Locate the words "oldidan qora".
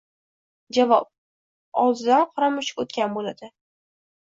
1.83-2.51